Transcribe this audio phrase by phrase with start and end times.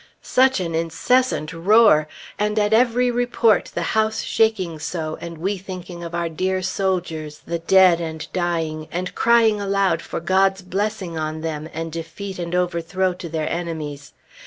[0.23, 2.07] Such an incessant roar!
[2.39, 7.43] And at every report the house shaking so, and we thinking of our dear soldiers,
[7.45, 12.55] the dead and dying, and crying aloud for God's blessing on them, and defeat and
[12.55, 14.13] overthrow to their enemies.